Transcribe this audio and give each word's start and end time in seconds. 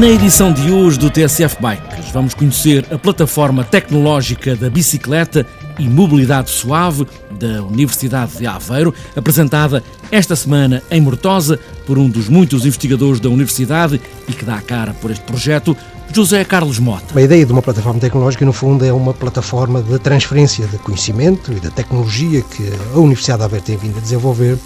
Na 0.00 0.08
edição 0.08 0.50
de 0.50 0.72
hoje 0.72 0.98
do 0.98 1.10
TSF 1.10 1.58
Bikes, 1.60 2.10
vamos 2.10 2.32
conhecer 2.32 2.86
a 2.90 2.96
plataforma 2.96 3.62
tecnológica 3.62 4.56
da 4.56 4.70
bicicleta 4.70 5.46
e 5.78 5.86
mobilidade 5.86 6.48
suave 6.48 7.06
da 7.38 7.62
Universidade 7.62 8.38
de 8.38 8.46
Aveiro, 8.46 8.94
apresentada 9.14 9.84
esta 10.10 10.34
semana 10.34 10.82
em 10.90 11.02
Mortosa 11.02 11.60
por 11.86 11.98
um 11.98 12.08
dos 12.08 12.30
muitos 12.30 12.64
investigadores 12.64 13.20
da 13.20 13.28
Universidade 13.28 14.00
e 14.26 14.32
que 14.32 14.42
dá 14.42 14.54
a 14.54 14.62
cara 14.62 14.94
por 14.94 15.10
este 15.10 15.22
projeto, 15.24 15.76
José 16.10 16.42
Carlos 16.46 16.78
Mota. 16.78 17.18
A 17.18 17.20
ideia 17.20 17.44
de 17.44 17.52
uma 17.52 17.60
plataforma 17.60 18.00
tecnológica, 18.00 18.46
no 18.46 18.54
fundo, 18.54 18.82
é 18.86 18.92
uma 18.94 19.12
plataforma 19.12 19.82
de 19.82 19.98
transferência 19.98 20.66
de 20.66 20.78
conhecimento 20.78 21.52
e 21.52 21.60
da 21.60 21.70
tecnologia 21.70 22.40
que 22.40 22.72
a 22.94 22.98
Universidade 22.98 23.40
de 23.40 23.44
Aveiro 23.44 23.66
tem 23.66 23.76
vindo 23.76 23.98
a 23.98 24.00
desenvolver 24.00 24.58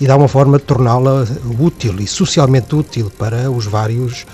e 0.00 0.06
dá 0.06 0.16
uma 0.16 0.28
forma 0.28 0.58
de 0.58 0.64
torná-la 0.64 1.26
útil 1.58 1.96
e 1.98 2.06
socialmente 2.06 2.72
útil 2.74 3.10
para 3.18 3.50
os 3.50 3.66
vários 3.66 4.24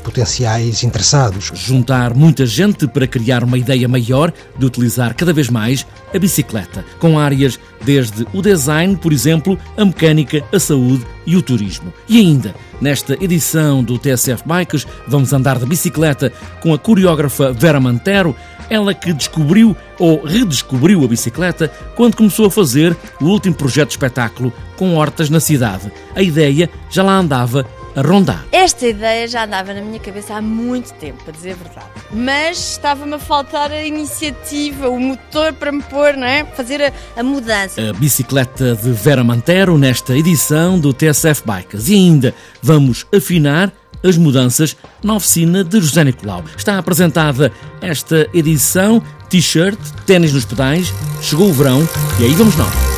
potenciais 0.00 0.82
interessados. 0.82 1.52
Juntar 1.54 2.14
muita 2.14 2.44
gente 2.46 2.86
para 2.88 3.06
criar 3.06 3.44
uma 3.44 3.58
ideia 3.58 3.86
maior 3.86 4.32
de 4.58 4.66
utilizar 4.66 5.14
cada 5.14 5.32
vez 5.32 5.48
mais 5.48 5.86
a 6.14 6.18
bicicleta, 6.18 6.84
com 6.98 7.18
áreas 7.18 7.58
desde 7.84 8.26
o 8.32 8.42
design, 8.42 8.96
por 8.96 9.12
exemplo, 9.12 9.58
a 9.76 9.84
mecânica, 9.84 10.42
a 10.52 10.58
saúde 10.58 11.06
e 11.26 11.36
o 11.36 11.42
turismo. 11.42 11.92
E 12.08 12.18
ainda, 12.18 12.54
nesta 12.80 13.14
edição 13.22 13.82
do 13.84 13.98
TSF 13.98 14.42
Bikes, 14.44 14.86
vamos 15.06 15.32
andar 15.32 15.58
de 15.58 15.66
bicicleta 15.66 16.32
com 16.60 16.74
a 16.74 16.78
coreógrafa 16.78 17.52
Vera 17.52 17.78
Mantero, 17.80 18.34
ela 18.68 18.94
que 18.94 19.12
descobriu 19.12 19.76
ou 19.98 20.24
redescobriu 20.24 21.04
a 21.04 21.08
bicicleta 21.08 21.68
quando 21.96 22.16
começou 22.16 22.46
a 22.46 22.50
fazer 22.50 22.96
o 23.20 23.24
último 23.24 23.54
projeto 23.54 23.88
de 23.88 23.94
espetáculo 23.94 24.52
com 24.76 24.94
hortas 24.94 25.28
na 25.28 25.40
cidade. 25.40 25.90
A 26.14 26.22
ideia 26.22 26.70
já 26.88 27.02
lá 27.02 27.18
andava 27.18 27.66
a 27.94 28.02
rondar. 28.02 28.44
Esta 28.52 28.86
ideia 28.86 29.26
já 29.26 29.44
andava 29.44 29.74
na 29.74 29.80
minha 29.80 30.00
cabeça 30.00 30.34
há 30.34 30.42
muito 30.42 30.92
tempo, 30.94 31.22
para 31.24 31.32
dizer 31.32 31.52
a 31.52 31.56
verdade. 31.56 31.86
Mas 32.12 32.72
estava-me 32.72 33.14
a 33.14 33.18
faltar 33.18 33.70
a 33.70 33.84
iniciativa, 33.84 34.88
o 34.88 34.98
motor 34.98 35.52
para 35.52 35.72
me 35.72 35.82
pôr, 35.82 36.16
não 36.16 36.26
é? 36.26 36.44
Fazer 36.44 36.82
a, 36.82 36.92
a 37.20 37.22
mudança. 37.22 37.80
A 37.90 37.92
bicicleta 37.92 38.74
de 38.76 38.90
Vera 38.92 39.24
Mantero 39.24 39.76
nesta 39.78 40.16
edição 40.16 40.78
do 40.78 40.92
TSF 40.92 41.42
Bikes. 41.44 41.88
E 41.88 41.94
ainda 41.94 42.34
vamos 42.62 43.06
afinar 43.14 43.72
as 44.02 44.16
mudanças 44.16 44.76
na 45.02 45.14
oficina 45.14 45.62
de 45.62 45.80
José 45.80 46.04
Nicolau. 46.04 46.44
Está 46.56 46.78
apresentada 46.78 47.52
esta 47.80 48.28
edição, 48.32 49.02
t-shirt, 49.28 49.78
ténis 50.06 50.32
nos 50.32 50.44
pedais, 50.44 50.92
chegou 51.20 51.48
o 51.48 51.52
verão 51.52 51.86
e 52.18 52.24
aí 52.24 52.34
vamos 52.34 52.56
nós. 52.56 52.90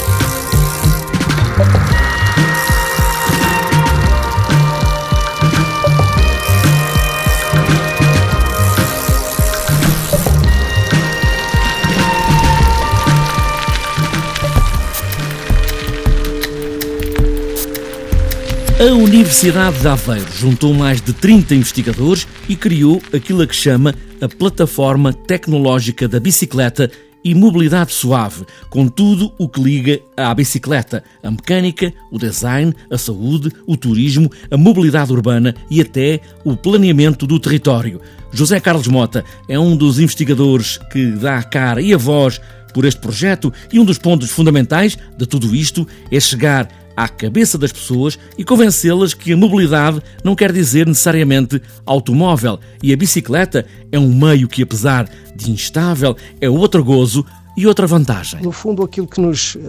A 18.83 18.95
Universidade 18.95 19.79
de 19.79 19.87
Aveiro 19.87 20.27
juntou 20.37 20.75
mais 20.75 21.01
de 21.01 21.13
30 21.13 21.55
investigadores 21.55 22.27
e 22.48 22.57
criou 22.57 23.01
aquilo 23.13 23.41
a 23.41 23.47
que 23.47 23.55
chama 23.55 23.95
a 24.20 24.29
Plataforma 24.29 25.13
Tecnológica 25.13 26.09
da 26.09 26.19
Bicicleta 26.19 26.91
e 27.23 27.33
Mobilidade 27.33 27.92
Suave, 27.92 28.45
com 28.69 28.89
tudo 28.89 29.33
o 29.39 29.48
que 29.48 29.63
liga 29.63 30.01
à 30.17 30.35
bicicleta, 30.35 31.05
a 31.23 31.31
mecânica, 31.31 31.95
o 32.11 32.19
design, 32.19 32.75
a 32.91 32.98
saúde, 32.98 33.53
o 33.69 33.77
turismo, 33.77 34.29
a 34.51 34.57
mobilidade 34.57 35.13
urbana 35.13 35.55
e 35.71 35.81
até 35.81 36.19
o 36.45 36.57
planeamento 36.57 37.25
do 37.25 37.39
território. 37.39 38.01
José 38.33 38.59
Carlos 38.59 38.89
Mota 38.89 39.25
é 39.48 39.57
um 39.57 39.77
dos 39.77 40.01
investigadores 40.01 40.79
que 40.91 41.07
dá 41.13 41.39
a 41.39 41.45
cara 41.45 41.81
e 41.81 41.95
a 41.95 41.97
voz 41.97 42.41
por 42.75 42.85
este 42.85 43.01
projeto 43.01 43.53
e 43.73 43.79
um 43.79 43.85
dos 43.85 43.98
pontos 43.98 44.31
fundamentais 44.31 44.98
de 45.17 45.27
tudo 45.27 45.55
isto 45.55 45.87
é 46.11 46.19
chegar 46.19 46.69
à 46.97 47.08
cabeça 47.08 47.58
das 47.58 47.73
pessoas 47.73 48.19
e 48.36 48.45
convencê-las 48.45 49.14
que 49.14 49.33
a 49.33 49.36
mobilidade 49.36 50.03
não 50.25 50.35
quer 50.35 50.53
dizer 50.53 50.86
necessariamente 50.86 51.61
automóvel 51.86 52.58
e 52.83 52.92
a 52.92 52.97
bicicleta 52.97 53.67
é 53.91 53.98
um 53.98 54.14
meio 54.14 54.48
que, 54.48 54.63
apesar 54.63 55.08
de 55.35 55.51
instável, 55.51 56.17
é 56.41 56.48
outro 56.48 56.85
gozo 56.85 57.25
e 57.57 57.67
outra 57.67 57.86
vantagem. 57.86 58.41
No 58.42 58.53
fundo, 58.53 58.83
aquilo 58.83 59.07
que 59.07 59.20
nos 59.20 59.55
uh, 59.57 59.61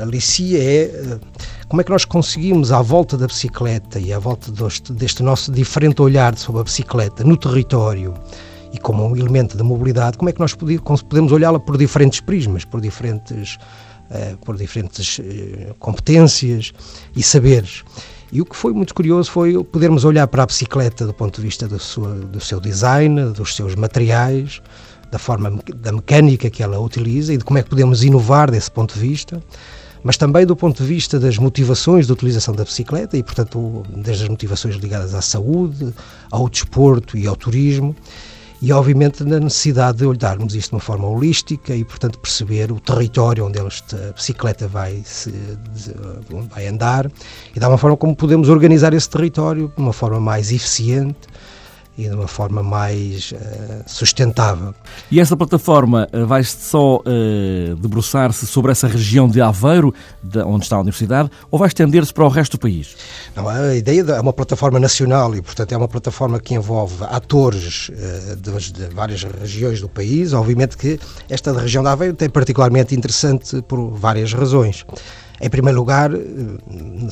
alicia 0.00 0.62
é 0.62 1.14
uh, 1.14 1.20
como 1.68 1.80
é 1.80 1.84
que 1.84 1.90
nós 1.90 2.04
conseguimos, 2.04 2.72
à 2.72 2.80
volta 2.80 3.16
da 3.16 3.26
bicicleta 3.26 3.98
e 3.98 4.12
à 4.12 4.18
volta 4.18 4.50
deste, 4.50 4.92
deste 4.92 5.22
nosso 5.22 5.52
diferente 5.52 6.00
olhar 6.00 6.36
sobre 6.36 6.60
a 6.60 6.64
bicicleta 6.64 7.22
no 7.24 7.36
território 7.36 8.14
e 8.72 8.78
como 8.78 9.06
um 9.06 9.16
elemento 9.16 9.56
da 9.56 9.64
mobilidade, 9.64 10.16
como 10.16 10.30
é 10.30 10.32
que 10.32 10.40
nós 10.40 10.54
podemos 10.54 11.32
olhá-la 11.32 11.60
por 11.60 11.76
diferentes 11.76 12.20
prismas, 12.20 12.64
por 12.64 12.80
diferentes 12.80 13.58
eh, 14.14 14.36
por 14.44 14.58
diferentes 14.58 15.18
eh, 15.20 15.72
competências 15.78 16.74
e 17.16 17.22
saberes. 17.22 17.82
E 18.30 18.42
o 18.42 18.44
que 18.44 18.54
foi 18.54 18.74
muito 18.74 18.94
curioso 18.94 19.30
foi 19.30 19.64
podermos 19.64 20.04
olhar 20.04 20.26
para 20.26 20.42
a 20.42 20.46
bicicleta 20.46 21.06
do 21.06 21.14
ponto 21.14 21.36
de 21.36 21.46
vista 21.46 21.66
do 21.66 21.78
seu, 21.78 22.04
do 22.26 22.38
seu 22.38 22.60
design, 22.60 23.32
dos 23.32 23.56
seus 23.56 23.74
materiais, 23.74 24.60
da 25.10 25.18
forma 25.18 25.58
da 25.76 25.92
mecânica 25.92 26.50
que 26.50 26.62
ela 26.62 26.78
utiliza 26.78 27.32
e 27.32 27.38
de 27.38 27.44
como 27.44 27.58
é 27.58 27.62
que 27.62 27.70
podemos 27.70 28.04
inovar 28.04 28.50
desse 28.50 28.70
ponto 28.70 28.92
de 28.92 29.00
vista, 29.00 29.42
mas 30.02 30.18
também 30.18 30.44
do 30.44 30.56
ponto 30.56 30.82
de 30.82 30.88
vista 30.88 31.18
das 31.18 31.38
motivações 31.38 32.06
de 32.06 32.12
utilização 32.12 32.54
da 32.54 32.64
bicicleta 32.64 33.16
e, 33.16 33.22
portanto, 33.22 33.82
desde 33.96 34.24
as 34.24 34.28
motivações 34.28 34.74
ligadas 34.76 35.14
à 35.14 35.22
saúde, 35.22 35.94
ao 36.30 36.50
desporto 36.50 37.16
e 37.16 37.26
ao 37.26 37.34
turismo 37.34 37.96
e, 38.62 38.72
obviamente, 38.72 39.24
na 39.24 39.40
necessidade 39.40 39.98
de 39.98 40.06
olharmos 40.06 40.54
isto 40.54 40.70
de 40.70 40.76
uma 40.76 40.80
forma 40.80 41.08
holística 41.08 41.74
e, 41.74 41.84
portanto, 41.84 42.16
perceber 42.20 42.70
o 42.70 42.78
território 42.78 43.44
onde 43.44 43.58
esta 43.58 44.12
bicicleta 44.14 44.68
vai, 44.68 45.02
se, 45.04 45.34
vai 46.48 46.68
andar 46.68 47.10
e 47.56 47.58
da 47.58 47.68
uma 47.68 47.76
forma 47.76 47.96
como 47.96 48.14
podemos 48.14 48.48
organizar 48.48 48.94
esse 48.94 49.10
território 49.10 49.72
de 49.76 49.82
uma 49.82 49.92
forma 49.92 50.20
mais 50.20 50.52
eficiente 50.52 51.18
e 51.96 52.08
de 52.08 52.14
uma 52.14 52.26
forma 52.26 52.62
mais 52.62 53.32
uh, 53.32 53.82
sustentável. 53.86 54.74
E 55.10 55.20
essa 55.20 55.36
plataforma 55.36 56.08
uh, 56.12 56.26
vai 56.26 56.42
só 56.42 56.96
uh, 56.96 57.76
debruçar-se 57.76 58.46
sobre 58.46 58.72
essa 58.72 58.88
região 58.88 59.28
de 59.28 59.40
Aveiro, 59.40 59.94
de 60.22 60.38
onde 60.40 60.64
está 60.64 60.76
a 60.76 60.80
Universidade, 60.80 61.30
ou 61.50 61.58
vai 61.58 61.68
estender-se 61.68 62.12
para 62.12 62.24
o 62.24 62.28
resto 62.28 62.56
do 62.56 62.60
país? 62.60 62.96
Não, 63.36 63.48
a 63.48 63.74
ideia 63.74 64.00
é 64.00 64.20
uma 64.20 64.32
plataforma 64.32 64.80
nacional 64.80 65.34
e, 65.34 65.42
portanto, 65.42 65.72
é 65.72 65.76
uma 65.76 65.88
plataforma 65.88 66.40
que 66.40 66.54
envolve 66.54 67.04
atores 67.04 67.90
de, 68.40 68.72
de, 68.72 68.94
várias 68.94 69.22
regiões 69.22 69.80
do 69.80 69.88
país. 69.88 70.32
Obviamente 70.32 70.76
que 70.76 70.98
esta 71.28 71.52
região 71.52 71.82
de 71.82 71.90
Aveiro 71.90 72.14
tem 72.14 72.30
particularmente 72.30 72.94
interessante 72.94 73.60
por 73.62 73.90
várias 73.90 74.32
razões. 74.32 74.84
Em 75.42 75.50
primeiro 75.50 75.76
lugar, 75.76 76.08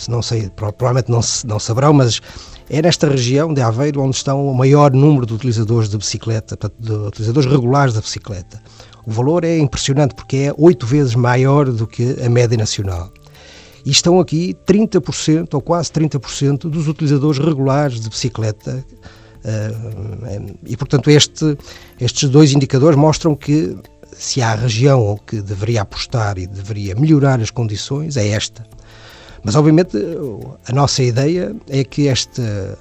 não 0.08 0.22
sei, 0.22 0.48
provavelmente 0.50 1.10
não, 1.10 1.20
não 1.44 1.58
saberão, 1.58 1.92
mas 1.92 2.20
é 2.68 2.80
nesta 2.80 3.08
região 3.08 3.52
de 3.52 3.60
Aveiro 3.60 4.00
onde 4.00 4.14
estão 4.14 4.46
o 4.46 4.54
maior 4.54 4.92
número 4.92 5.26
de 5.26 5.34
utilizadores 5.34 5.88
de 5.88 5.98
bicicleta, 5.98 6.56
de 6.78 6.92
utilizadores 6.92 7.50
regulares 7.50 7.92
da 7.92 8.00
bicicleta. 8.00 8.62
O 9.04 9.10
valor 9.10 9.42
é 9.42 9.58
impressionante 9.58 10.14
porque 10.14 10.36
é 10.36 10.54
oito 10.56 10.86
vezes 10.86 11.16
maior 11.16 11.68
do 11.68 11.88
que 11.88 12.16
a 12.24 12.30
média 12.30 12.56
nacional. 12.56 13.10
E 13.84 13.90
estão 13.90 14.20
aqui 14.20 14.56
30% 14.64 15.54
ou 15.54 15.60
quase 15.60 15.90
30% 15.90 16.70
dos 16.70 16.86
utilizadores 16.86 17.40
regulares 17.40 18.00
de 18.00 18.08
bicicleta. 18.08 18.84
Eh, 19.42 19.74
e, 20.66 20.76
portanto, 20.76 21.10
este, 21.10 21.58
estes 22.00 22.28
dois 22.28 22.52
indicadores 22.52 22.96
mostram 22.96 23.34
que 23.34 23.76
se 24.20 24.42
há 24.42 24.54
região 24.54 25.18
que 25.26 25.40
deveria 25.40 25.80
apostar 25.80 26.36
e 26.36 26.46
deveria 26.46 26.94
melhorar 26.94 27.40
as 27.40 27.50
condições, 27.50 28.18
é 28.18 28.28
esta. 28.28 28.66
Mas, 29.42 29.56
obviamente, 29.56 29.96
a 30.68 30.72
nossa 30.72 31.02
ideia 31.02 31.56
é 31.66 31.82
que 31.82 32.06
esta, 32.06 32.78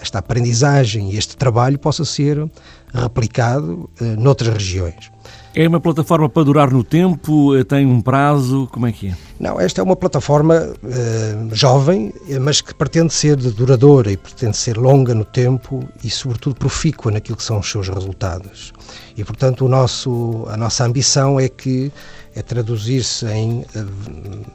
esta 0.00 0.20
aprendizagem 0.20 1.10
e 1.10 1.18
este 1.18 1.36
trabalho 1.36 1.78
possa 1.78 2.02
ser 2.02 2.50
replicado 2.94 3.90
uh, 4.00 4.04
noutras 4.18 4.54
regiões. 4.54 5.10
É 5.54 5.66
uma 5.66 5.80
plataforma 5.80 6.28
para 6.28 6.44
durar 6.44 6.70
no 6.70 6.84
tempo? 6.84 7.56
Eh, 7.56 7.64
tem 7.64 7.86
um 7.86 8.00
prazo? 8.00 8.68
Como 8.70 8.86
é 8.86 8.92
que 8.92 9.08
é? 9.08 9.16
Não, 9.40 9.60
esta 9.60 9.80
é 9.80 9.84
uma 9.84 9.96
plataforma 9.96 10.54
uh, 10.54 11.54
jovem, 11.54 12.12
mas 12.40 12.60
que 12.60 12.74
pretende 12.74 13.12
ser 13.14 13.36
duradoura 13.36 14.10
e 14.10 14.16
pretende 14.16 14.56
ser 14.56 14.76
longa 14.76 15.14
no 15.14 15.24
tempo 15.24 15.88
e, 16.02 16.10
sobretudo, 16.10 16.56
profícua 16.56 17.12
naquilo 17.12 17.36
que 17.36 17.44
são 17.44 17.60
os 17.60 17.70
seus 17.70 17.88
resultados. 17.88 18.72
E, 19.16 19.24
portanto, 19.24 19.64
o 19.64 19.68
nosso, 19.68 20.44
a 20.48 20.56
nossa 20.56 20.84
ambição 20.84 21.38
é 21.38 21.48
que 21.48 21.92
é 22.34 22.42
traduzir-se 22.42 23.26
em 23.26 23.60
uh, 23.60 24.46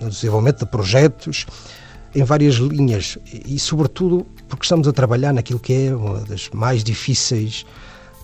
no 0.00 0.10
desenvolvimento 0.10 0.60
de 0.60 0.66
projetos 0.66 1.46
em 2.14 2.24
várias 2.24 2.54
linhas 2.54 3.18
e, 3.32 3.58
sobretudo, 3.58 4.26
porque 4.48 4.64
estamos 4.64 4.86
a 4.88 4.92
trabalhar 4.92 5.32
naquilo 5.32 5.58
que 5.58 5.86
é 5.86 5.94
uma 5.94 6.20
das 6.20 6.48
mais 6.50 6.82
difíceis 6.82 7.64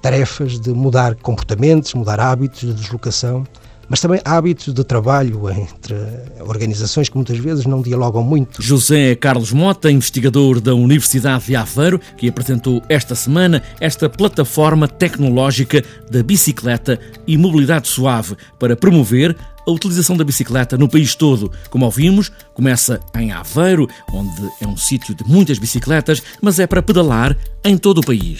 tarefas 0.02 0.58
de 0.58 0.70
mudar 0.70 1.14
comportamentos, 1.14 1.94
mudar 1.94 2.18
hábitos 2.18 2.60
de 2.60 2.74
deslocação, 2.74 3.46
mas 3.88 4.00
também 4.00 4.20
hábitos 4.24 4.72
de 4.72 4.84
trabalho 4.84 5.50
entre 5.50 5.94
organizações 6.40 7.08
que 7.08 7.16
muitas 7.16 7.36
vezes 7.38 7.66
não 7.66 7.82
dialogam 7.82 8.22
muito. 8.22 8.62
José 8.62 9.14
Carlos 9.14 9.52
Mota, 9.52 9.90
investigador 9.90 10.60
da 10.60 10.74
Universidade 10.74 11.46
de 11.46 11.56
Aveiro, 11.56 12.00
que 12.16 12.28
apresentou 12.28 12.82
esta 12.88 13.14
semana 13.14 13.62
esta 13.80 14.08
plataforma 14.08 14.88
tecnológica 14.88 15.84
da 16.10 16.22
bicicleta 16.22 16.98
e 17.26 17.36
mobilidade 17.36 17.86
suave 17.86 18.34
para 18.58 18.74
promover 18.74 19.36
a 19.66 19.70
utilização 19.70 20.16
da 20.16 20.24
bicicleta 20.24 20.76
no 20.76 20.88
país 20.88 21.14
todo. 21.14 21.52
Como 21.70 21.84
ouvimos, 21.84 22.32
começa 22.54 22.98
em 23.14 23.30
Aveiro, 23.30 23.86
onde 24.12 24.50
é 24.60 24.66
um 24.66 24.76
sítio 24.76 25.14
de 25.14 25.22
muitas 25.24 25.58
bicicletas, 25.58 26.22
mas 26.40 26.58
é 26.58 26.66
para 26.66 26.82
pedalar 26.82 27.36
em 27.62 27.76
todo 27.76 27.98
o 27.98 28.06
país. 28.06 28.38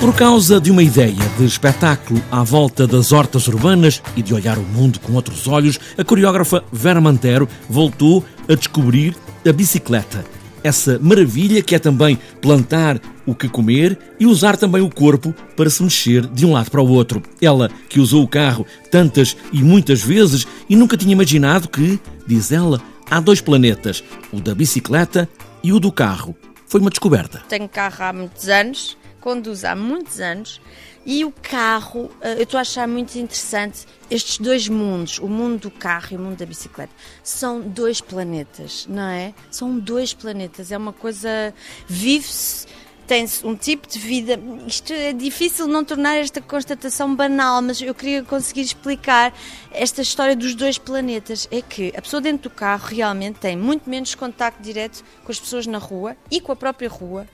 Por 0.00 0.16
causa 0.16 0.58
de 0.58 0.70
uma 0.70 0.82
ideia 0.82 1.14
de 1.36 1.44
espetáculo 1.44 2.22
à 2.32 2.42
volta 2.42 2.86
das 2.86 3.12
hortas 3.12 3.46
urbanas 3.46 4.02
e 4.16 4.22
de 4.22 4.32
olhar 4.32 4.56
o 4.56 4.62
mundo 4.62 4.98
com 4.98 5.12
outros 5.12 5.46
olhos, 5.46 5.78
a 5.98 6.02
coreógrafa 6.02 6.64
Vera 6.72 7.02
Mantero 7.02 7.46
voltou 7.68 8.24
a 8.48 8.54
descobrir 8.54 9.14
a 9.46 9.52
bicicleta. 9.52 10.24
Essa 10.64 10.98
maravilha 10.98 11.62
que 11.62 11.74
é 11.74 11.78
também 11.78 12.18
plantar 12.40 12.98
o 13.26 13.34
que 13.34 13.46
comer 13.46 13.98
e 14.18 14.26
usar 14.26 14.56
também 14.56 14.80
o 14.80 14.88
corpo 14.88 15.34
para 15.54 15.68
se 15.68 15.82
mexer 15.82 16.26
de 16.26 16.46
um 16.46 16.52
lado 16.52 16.70
para 16.70 16.80
o 16.80 16.88
outro. 16.88 17.22
Ela 17.40 17.70
que 17.86 18.00
usou 18.00 18.24
o 18.24 18.28
carro 18.28 18.66
tantas 18.90 19.36
e 19.52 19.62
muitas 19.62 20.02
vezes 20.02 20.46
e 20.66 20.76
nunca 20.76 20.96
tinha 20.96 21.12
imaginado 21.12 21.68
que, 21.68 22.00
diz 22.26 22.50
ela, 22.50 22.80
há 23.10 23.20
dois 23.20 23.42
planetas, 23.42 24.02
o 24.32 24.40
da 24.40 24.54
bicicleta 24.54 25.28
e 25.62 25.74
o 25.74 25.78
do 25.78 25.92
carro. 25.92 26.34
Foi 26.66 26.80
uma 26.80 26.90
descoberta. 26.90 27.42
Tenho 27.50 27.68
carro 27.68 28.02
há 28.02 28.12
muitos 28.14 28.48
anos 28.48 28.98
conduzo 29.20 29.66
há 29.66 29.76
muitos 29.76 30.20
anos 30.20 30.60
e 31.04 31.24
o 31.24 31.32
carro, 31.32 32.10
eh, 32.20 32.34
eu 32.34 32.42
estou 32.42 32.58
a 32.58 32.60
achar 32.60 32.86
muito 32.86 33.16
interessante 33.16 33.86
estes 34.10 34.38
dois 34.38 34.68
mundos, 34.68 35.18
o 35.18 35.28
mundo 35.28 35.62
do 35.62 35.70
carro 35.70 36.08
e 36.12 36.16
o 36.16 36.20
mundo 36.20 36.36
da 36.36 36.46
bicicleta. 36.46 36.92
São 37.22 37.60
dois 37.60 38.00
planetas, 38.00 38.86
não 38.88 39.08
é? 39.08 39.32
São 39.50 39.78
dois 39.78 40.12
planetas, 40.12 40.70
é 40.70 40.76
uma 40.76 40.92
coisa. 40.92 41.54
Vive-se 41.86 42.66
tem-se 43.10 43.44
um 43.44 43.56
tipo 43.56 43.88
de 43.88 43.98
vida. 43.98 44.38
Isto 44.68 44.92
é 44.92 45.12
difícil 45.12 45.66
não 45.66 45.84
tornar 45.84 46.14
esta 46.18 46.40
constatação 46.40 47.12
banal, 47.12 47.60
mas 47.60 47.82
eu 47.82 47.92
queria 47.92 48.22
conseguir 48.22 48.60
explicar 48.60 49.34
esta 49.72 50.00
história 50.00 50.36
dos 50.36 50.54
dois 50.54 50.78
planetas. 50.78 51.48
É 51.50 51.60
que 51.60 51.92
a 51.96 52.00
pessoa 52.00 52.20
dentro 52.20 52.48
do 52.48 52.54
carro 52.54 52.86
realmente 52.86 53.40
tem 53.40 53.56
muito 53.56 53.90
menos 53.90 54.14
contacto 54.14 54.62
direto 54.62 55.02
com 55.24 55.32
as 55.32 55.40
pessoas 55.40 55.66
na 55.66 55.78
rua 55.78 56.16
e 56.30 56.40
com 56.40 56.52
a 56.52 56.56
própria 56.56 56.88
rua. 56.88 57.26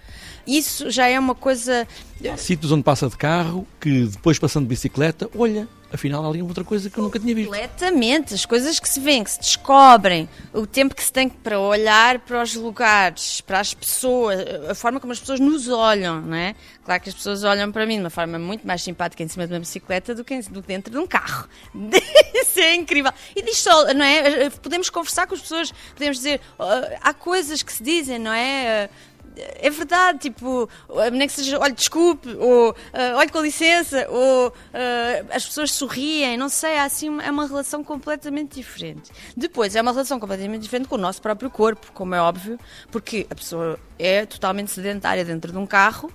Isso 0.46 0.90
já 0.90 1.08
é 1.08 1.20
uma 1.20 1.34
coisa. 1.34 1.86
Há 2.26 2.38
sítios 2.38 2.72
onde 2.72 2.82
passa 2.82 3.06
de 3.10 3.16
carro 3.18 3.66
que 3.78 4.06
depois 4.06 4.38
passando 4.38 4.62
de 4.62 4.70
bicicleta, 4.70 5.28
olha, 5.36 5.68
afinal 5.92 6.28
ali 6.28 6.42
outra 6.42 6.64
coisa 6.64 6.90
que 6.90 6.98
eu 6.98 7.04
nunca 7.04 7.18
tinha 7.18 7.34
visto. 7.34 7.48
Completamente, 7.48 8.34
as 8.34 8.44
coisas 8.44 8.80
que 8.80 8.88
se 8.88 9.00
vêem, 9.00 9.22
que 9.22 9.30
se 9.30 9.40
descobrem, 9.40 10.28
o 10.52 10.66
tempo 10.66 10.94
que 10.94 11.02
se 11.02 11.12
tem 11.12 11.28
para 11.28 11.58
olhar 11.58 12.18
para 12.20 12.42
os 12.42 12.54
lugares, 12.54 13.40
para 13.40 13.60
as 13.60 13.72
pessoas, 13.74 14.40
a 14.68 14.74
forma 14.74 15.00
como 15.00 15.12
as 15.12 15.20
pessoas 15.20 15.40
nos 15.40 15.68
olham, 15.68 16.20
não 16.20 16.36
é? 16.36 16.54
Claro 16.84 17.02
que 17.02 17.08
as 17.08 17.14
pessoas 17.14 17.44
olham 17.44 17.70
para 17.72 17.86
mim 17.86 17.94
de 17.94 18.00
uma 18.00 18.10
forma 18.10 18.38
muito 18.38 18.66
mais 18.66 18.82
simpática 18.82 19.22
em 19.22 19.28
cima 19.28 19.46
de 19.46 19.52
uma 19.52 19.60
bicicleta 19.60 20.14
do 20.14 20.24
que, 20.24 20.40
do 20.42 20.62
que 20.62 20.68
dentro 20.68 20.92
de 20.92 20.98
um 20.98 21.06
carro. 21.06 21.48
Isso 22.34 22.60
é 22.60 22.74
incrível. 22.74 23.12
E 23.34 23.42
diz 23.42 23.58
só, 23.58 23.92
não 23.92 24.04
é? 24.04 24.50
Podemos 24.50 24.90
conversar 24.90 25.26
com 25.26 25.34
as 25.34 25.40
pessoas, 25.40 25.72
podemos 25.94 26.18
dizer, 26.18 26.40
uh, 26.58 26.96
há 27.00 27.12
coisas 27.14 27.62
que 27.62 27.72
se 27.72 27.82
dizem, 27.82 28.18
não 28.18 28.32
é? 28.32 28.88
É 29.36 29.68
verdade, 29.68 30.18
tipo, 30.20 30.68
nem 31.12 31.28
que 31.28 31.34
seja, 31.34 31.58
olha, 31.58 31.72
desculpe, 31.72 32.28
ou 32.36 32.70
uh, 32.70 33.16
olha, 33.16 33.28
com 33.28 33.40
licença, 33.40 34.06
ou 34.08 34.48
uh, 34.48 35.26
as 35.30 35.44
pessoas 35.44 35.72
sorriem, 35.72 36.36
não 36.36 36.48
sei, 36.48 36.78
assim, 36.78 37.20
é 37.20 37.30
uma 37.30 37.46
relação 37.46 37.84
completamente 37.84 38.54
diferente. 38.54 39.10
Depois, 39.36 39.76
é 39.76 39.82
uma 39.82 39.92
relação 39.92 40.18
completamente 40.18 40.62
diferente 40.62 40.88
com 40.88 40.94
o 40.94 40.98
nosso 40.98 41.20
próprio 41.20 41.50
corpo, 41.50 41.92
como 41.92 42.14
é 42.14 42.20
óbvio, 42.20 42.58
porque 42.90 43.26
a 43.28 43.34
pessoa 43.34 43.78
é 43.98 44.24
totalmente 44.24 44.70
sedentária 44.70 45.24
dentro 45.24 45.52
de 45.52 45.58
um 45.58 45.66
carro 45.66 46.10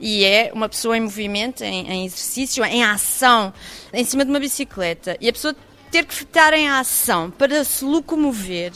e 0.00 0.24
é 0.24 0.50
uma 0.52 0.68
pessoa 0.68 0.96
em 0.96 1.00
movimento, 1.00 1.62
em, 1.62 1.88
em 1.88 2.06
exercício, 2.06 2.64
em 2.64 2.82
ação, 2.82 3.52
em 3.92 4.04
cima 4.04 4.24
de 4.24 4.30
uma 4.30 4.40
bicicleta. 4.40 5.16
E 5.20 5.28
a 5.28 5.32
pessoa 5.32 5.54
ter 5.90 6.04
que 6.04 6.14
estar 6.14 6.52
em 6.52 6.68
ação 6.68 7.30
para 7.30 7.62
se 7.62 7.84
locomover 7.84 8.72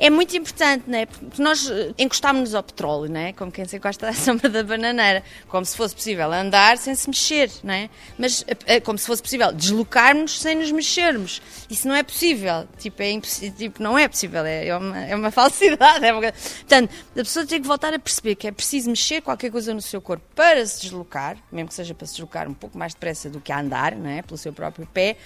é 0.00 0.08
muito 0.08 0.34
importante, 0.34 0.88
né? 0.88 1.04
porque 1.04 1.42
nós 1.42 1.70
eh, 1.70 1.92
encostámos-nos 1.98 2.54
ao 2.54 2.62
petróleo, 2.62 3.10
né? 3.10 3.34
como 3.34 3.52
quem 3.52 3.66
se 3.66 3.76
encosta 3.76 4.08
à 4.08 4.12
sombra 4.16 4.48
da 4.48 4.62
bananeira, 4.62 5.22
como 5.46 5.64
se 5.66 5.76
fosse 5.76 5.94
possível 5.94 6.32
andar 6.32 6.78
sem 6.78 6.94
se 6.94 7.06
mexer, 7.06 7.50
né? 7.62 7.90
mas 8.16 8.42
eh, 8.48 8.56
eh, 8.64 8.80
como 8.80 8.98
se 8.98 9.06
fosse 9.06 9.22
possível 9.22 9.52
deslocarmos 9.52 10.40
sem 10.40 10.56
nos 10.56 10.72
mexermos. 10.72 11.42
Isso 11.68 11.86
não 11.86 11.94
é 11.94 12.02
possível, 12.02 12.66
tipo, 12.78 13.02
é 13.02 13.20
tipo 13.20 13.82
não 13.82 13.98
é 13.98 14.08
possível, 14.08 14.42
é, 14.46 14.68
é, 14.68 14.76
uma, 14.76 15.04
é 15.04 15.14
uma 15.14 15.30
falsidade. 15.30 16.02
É 16.02 16.12
uma... 16.14 16.32
Portanto, 16.32 16.90
a 17.12 17.14
pessoa 17.16 17.44
tem 17.44 17.60
que 17.60 17.68
voltar 17.68 17.92
a 17.92 17.98
perceber 17.98 18.36
que 18.36 18.48
é 18.48 18.52
preciso 18.52 18.88
mexer 18.88 19.20
qualquer 19.20 19.50
coisa 19.50 19.74
no 19.74 19.82
seu 19.82 20.00
corpo 20.00 20.24
para 20.34 20.64
se 20.64 20.80
deslocar, 20.80 21.36
mesmo 21.52 21.68
que 21.68 21.74
seja 21.74 21.94
para 21.94 22.06
se 22.06 22.14
deslocar 22.14 22.48
um 22.48 22.54
pouco 22.54 22.78
mais 22.78 22.94
depressa 22.94 23.28
do 23.28 23.38
que 23.38 23.52
a 23.52 23.60
andar, 23.60 23.94
né? 23.94 24.22
pelo 24.22 24.38
seu 24.38 24.52
próprio 24.52 24.86
pé, 24.86 25.18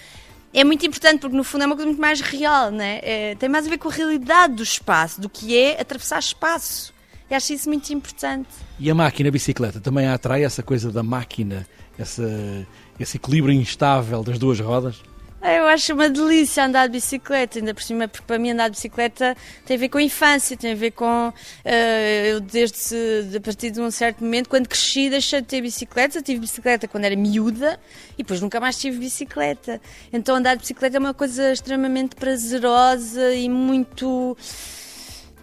é 0.54 0.64
muito 0.64 0.86
importante 0.86 1.20
porque 1.20 1.36
no 1.36 1.42
fundo 1.42 1.64
é 1.64 1.66
uma 1.66 1.74
coisa 1.74 1.88
muito 1.88 2.00
mais 2.00 2.20
real, 2.20 2.70
né? 2.70 3.00
É, 3.02 3.34
tem 3.34 3.48
mais 3.48 3.66
a 3.66 3.70
ver 3.70 3.78
com 3.78 3.88
a 3.88 3.92
realidade 3.92 4.54
do 4.54 4.62
espaço, 4.62 5.20
do 5.20 5.28
que 5.28 5.56
é 5.56 5.80
atravessar 5.80 6.18
espaço. 6.20 6.94
E 7.28 7.34
acho 7.34 7.52
isso 7.52 7.68
muito 7.68 7.92
importante. 7.92 8.48
E 8.78 8.88
a 8.90 8.94
máquina 8.94 9.28
a 9.28 9.32
bicicleta 9.32 9.80
também 9.80 10.06
atrai 10.06 10.44
essa 10.44 10.62
coisa 10.62 10.92
da 10.92 11.02
máquina, 11.02 11.66
essa, 11.98 12.66
esse 13.00 13.16
equilíbrio 13.16 13.52
instável 13.52 14.22
das 14.22 14.38
duas 14.38 14.60
rodas? 14.60 15.02
Eu 15.44 15.67
acho 15.67 15.93
uma 15.93 16.08
delícia 16.08 16.64
andar 16.64 16.87
de 16.87 16.93
bicicleta, 16.93 17.58
ainda 17.58 17.75
por 17.75 17.82
cima, 17.82 18.08
porque 18.08 18.26
para 18.26 18.38
mim 18.38 18.52
andar 18.52 18.69
de 18.69 18.76
bicicleta 18.76 19.37
tem 19.67 19.76
a 19.76 19.81
ver 19.81 19.91
com 19.91 19.99
a 19.99 20.02
infância, 20.02 20.56
tem 20.56 20.73
a 20.73 20.75
ver 20.75 20.93
com. 20.93 21.29
Uh, 21.29 22.26
eu, 22.26 22.41
desde 22.41 23.37
a 23.37 23.41
partir 23.41 23.70
de 23.70 23.79
um 23.79 23.91
certo 23.91 24.25
momento, 24.25 24.49
quando 24.49 24.66
cresci, 24.66 25.11
deixei 25.11 25.42
de 25.42 25.47
ter 25.47 25.61
bicicleta. 25.61 26.23
Tive 26.23 26.40
bicicleta 26.40 26.88
quando 26.88 27.04
era 27.04 27.14
miúda 27.14 27.78
e 28.14 28.23
depois 28.23 28.40
nunca 28.40 28.59
mais 28.59 28.78
tive 28.78 28.99
bicicleta. 28.99 29.80
Então 30.11 30.35
andar 30.35 30.54
de 30.54 30.62
bicicleta 30.62 30.97
é 30.97 31.00
uma 31.00 31.12
coisa 31.12 31.52
extremamente 31.52 32.16
prazerosa 32.16 33.35
e 33.35 33.47
muito 33.49 34.35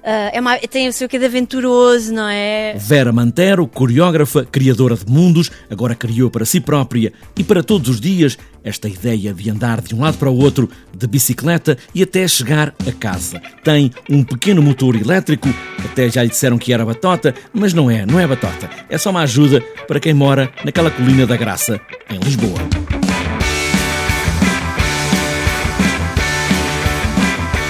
Uh, 0.01 0.33
é 0.33 0.41
uma, 0.41 0.57
tem 0.57 0.87
o 0.87 0.93
seu 0.93 1.07
que 1.07 1.19
de 1.19 1.25
aventuroso, 1.25 2.11
não 2.11 2.27
é? 2.27 2.73
Vera 2.75 3.11
Mantero, 3.11 3.67
coreógrafa, 3.67 4.43
criadora 4.43 4.95
de 4.95 5.05
mundos, 5.05 5.51
agora 5.69 5.93
criou 5.93 6.31
para 6.31 6.43
si 6.43 6.59
própria 6.59 7.13
e 7.37 7.43
para 7.43 7.61
todos 7.61 7.87
os 7.87 8.01
dias 8.01 8.35
esta 8.63 8.87
ideia 8.87 9.33
de 9.33 9.49
andar 9.49 9.81
de 9.81 9.95
um 9.95 10.01
lado 10.01 10.17
para 10.17 10.29
o 10.29 10.37
outro 10.37 10.69
de 10.95 11.07
bicicleta 11.07 11.77
e 11.93 12.03
até 12.03 12.27
chegar 12.27 12.73
a 12.87 12.91
casa. 12.91 13.41
Tem 13.63 13.91
um 14.09 14.23
pequeno 14.23 14.61
motor 14.61 14.95
elétrico, 14.95 15.49
até 15.83 16.09
já 16.09 16.23
lhe 16.23 16.29
disseram 16.29 16.57
que 16.57 16.73
era 16.73 16.85
batota, 16.85 17.33
mas 17.53 17.73
não 17.73 17.89
é, 17.89 18.05
não 18.05 18.19
é 18.19 18.27
batota. 18.27 18.69
É 18.89 18.97
só 18.97 19.09
uma 19.09 19.21
ajuda 19.21 19.61
para 19.87 19.99
quem 19.99 20.13
mora 20.13 20.51
naquela 20.63 20.91
colina 20.91 21.25
da 21.25 21.37
Graça, 21.37 21.79
em 22.09 22.19
Lisboa. 22.19 22.80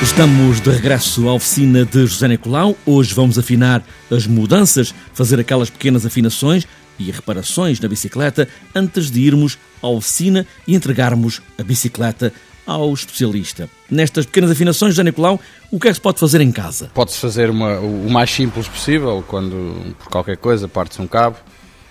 Estamos 0.01 0.59
de 0.59 0.71
regresso 0.71 1.29
à 1.29 1.33
oficina 1.35 1.85
de 1.85 2.07
José 2.07 2.27
Nicolau. 2.27 2.75
Hoje 2.87 3.13
vamos 3.13 3.37
afinar 3.37 3.83
as 4.09 4.25
mudanças, 4.25 4.95
fazer 5.13 5.39
aquelas 5.39 5.69
pequenas 5.69 6.07
afinações 6.07 6.65
e 6.97 7.11
reparações 7.11 7.79
na 7.79 7.87
bicicleta 7.87 8.47
antes 8.73 9.11
de 9.11 9.21
irmos 9.21 9.59
à 9.79 9.87
oficina 9.87 10.47
e 10.67 10.73
entregarmos 10.73 11.39
a 11.57 11.61
bicicleta 11.63 12.33
ao 12.65 12.91
especialista. 12.91 13.69
Nestas 13.91 14.25
pequenas 14.25 14.49
afinações, 14.49 14.95
José 14.95 15.03
Nicolau, 15.03 15.39
o 15.69 15.79
que 15.79 15.87
é 15.87 15.91
que 15.91 15.95
se 15.95 16.01
pode 16.01 16.19
fazer 16.19 16.41
em 16.41 16.51
casa? 16.51 16.89
Pode-se 16.95 17.19
fazer 17.19 17.51
uma, 17.51 17.79
o 17.79 18.09
mais 18.09 18.31
simples 18.31 18.67
possível, 18.67 19.23
quando 19.27 19.95
por 19.99 20.07
qualquer 20.09 20.37
coisa 20.37 20.67
parte-se 20.67 21.01
um 21.01 21.07
cabo 21.07 21.37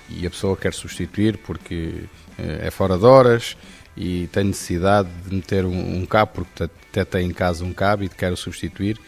e 0.09 0.26
a 0.26 0.31
pessoa 0.31 0.57
quer 0.57 0.75
substituir 0.75 1.38
porque 1.38 2.05
eh, 2.37 2.67
é 2.67 2.71
fora 2.73 2.99
de 2.99 3.05
horas 3.05 3.57
e 3.97 4.29
tem 4.33 4.45
necessidade 4.45 5.09
de 5.29 5.35
meter 5.35 5.64
um, 5.64 6.00
um 6.00 6.07
cabo, 6.07 6.33
porque 6.35 6.69
até 6.90 7.04
tem 7.04 7.28
em 7.28 7.32
casa 7.32 7.64
um 7.64 7.73
cabo 7.73 8.04
e 8.04 8.09
quer 8.09 8.32
o 8.32 8.37
substituir, 8.37 8.99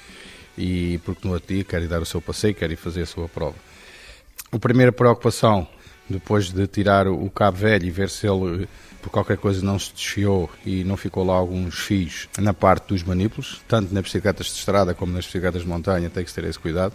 e 0.56 1.00
porque 1.04 1.26
no 1.26 1.34
outro 1.34 1.54
dia 1.54 1.64
quer 1.64 1.82
ir 1.82 1.88
dar 1.88 2.00
o 2.00 2.06
seu 2.06 2.20
passeio, 2.20 2.54
quer 2.54 2.70
ir 2.70 2.76
fazer 2.76 3.02
a 3.02 3.06
sua 3.06 3.28
prova. 3.28 3.56
A 4.50 4.58
primeira 4.58 4.92
preocupação, 4.92 5.66
depois 6.08 6.50
de 6.50 6.66
tirar 6.66 7.08
o 7.08 7.28
cabo 7.30 7.58
velho 7.58 7.86
e 7.86 7.90
ver 7.90 8.08
se 8.08 8.26
ele 8.26 8.68
por 9.00 9.10
qualquer 9.10 9.36
coisa 9.36 9.64
não 9.64 9.78
se 9.80 9.92
desfiou 9.92 10.48
e 10.64 10.84
não 10.84 10.96
ficou 10.96 11.24
lá 11.24 11.34
alguns 11.34 11.74
fios 11.74 12.28
na 12.38 12.54
parte 12.54 12.88
dos 12.88 13.02
manípulos, 13.02 13.60
tanto 13.66 13.92
nas 13.92 14.04
bicicletas 14.04 14.46
de 14.46 14.52
estrada 14.52 14.94
como 14.94 15.12
nas 15.12 15.26
bicicletas 15.26 15.62
de 15.62 15.68
montanha, 15.68 16.08
tem 16.08 16.24
que 16.24 16.32
ter 16.32 16.44
esse 16.44 16.58
cuidado 16.58 16.94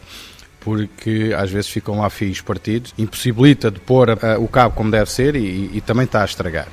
porque 0.60 1.34
às 1.38 1.50
vezes 1.50 1.70
ficam 1.70 2.00
lá 2.00 2.10
fios 2.10 2.41
partidos, 2.41 2.94
impossibilita 2.98 3.72
de 3.72 3.79
pôr 3.79 4.10
uh, 4.10 4.15
o 4.39 4.50
cabo 4.50 4.75
como 4.75 4.91
deve 4.91 5.10
ser 5.10 5.36
e, 5.36 5.72
e 5.74 5.82
também 5.82 6.03
está 6.03 6.24
a 6.24 6.25
estragar. 6.25 6.67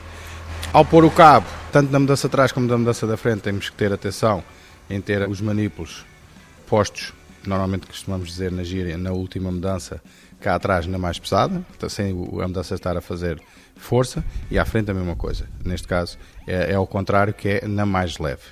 Ao 0.74 0.84
pôr 0.84 1.04
o 1.04 1.10
cabo, 1.10 1.46
tanto 1.72 1.90
na 1.90 1.98
mudança 1.98 2.26
atrás 2.26 2.52
como 2.52 2.66
na 2.66 2.76
mudança 2.76 3.06
da 3.06 3.16
frente, 3.16 3.42
temos 3.42 3.70
que 3.70 3.76
ter 3.76 3.92
atenção 3.92 4.44
em 4.90 5.00
ter 5.00 5.26
os 5.26 5.40
manípulos 5.40 6.04
postos 6.66 7.14
normalmente 7.46 7.86
costumamos 7.86 8.28
dizer 8.28 8.50
na 8.50 8.62
gíria, 8.62 8.96
na 8.96 9.12
última 9.12 9.50
mudança, 9.50 10.02
cá 10.40 10.54
atrás 10.54 10.86
na 10.86 10.98
mais 10.98 11.18
pesada, 11.18 11.64
sem 11.88 12.10
a 12.10 12.48
mudança 12.48 12.74
estar 12.74 12.96
a 12.96 13.00
fazer 13.00 13.40
força, 13.76 14.24
e 14.50 14.58
à 14.58 14.64
frente 14.64 14.90
a 14.90 14.94
mesma 14.94 15.16
coisa. 15.16 15.46
Neste 15.64 15.86
caso 15.86 16.18
é, 16.46 16.72
é 16.72 16.74
ao 16.74 16.86
contrário, 16.86 17.32
que 17.32 17.48
é 17.48 17.68
na 17.68 17.86
mais 17.86 18.18
leve. 18.18 18.42